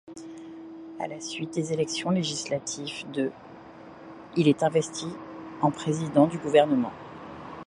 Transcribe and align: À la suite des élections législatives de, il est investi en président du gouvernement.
À 0.99 1.07
la 1.07 1.19
suite 1.21 1.53
des 1.53 1.73
élections 1.73 2.09
législatives 2.09 3.05
de, 3.11 3.29
il 4.35 4.47
est 4.47 4.63
investi 4.63 5.05
en 5.61 5.69
président 5.69 6.25
du 6.25 6.39
gouvernement. 6.39 6.91